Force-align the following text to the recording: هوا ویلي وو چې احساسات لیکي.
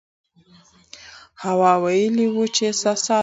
هوا 1.43 1.73
ویلي 1.83 2.27
وو 2.31 2.43
چې 2.55 2.61
احساسات 2.69 3.09
لیکي. 3.13 3.17